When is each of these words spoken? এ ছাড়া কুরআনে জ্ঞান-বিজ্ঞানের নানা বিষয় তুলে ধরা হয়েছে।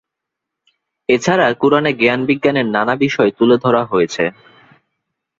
এ 1.09 1.15
ছাড়া 1.17 1.47
কুরআনে 1.53 1.91
জ্ঞান-বিজ্ঞানের 1.93 2.67
নানা 2.67 2.93
বিষয় 3.03 3.31
তুলে 3.37 3.55
ধরা 3.63 3.81
হয়েছে। 3.85 4.23